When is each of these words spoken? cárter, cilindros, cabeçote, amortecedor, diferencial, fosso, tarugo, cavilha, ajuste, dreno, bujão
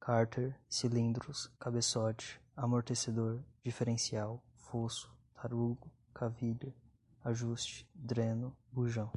cárter, 0.00 0.58
cilindros, 0.68 1.50
cabeçote, 1.58 2.40
amortecedor, 2.56 3.42
diferencial, 3.62 4.42
fosso, 4.56 5.12
tarugo, 5.34 5.90
cavilha, 6.14 6.74
ajuste, 7.24 7.86
dreno, 7.94 8.56
bujão 8.72 9.12